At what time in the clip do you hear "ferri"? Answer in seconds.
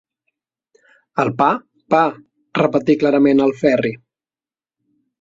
3.63-3.97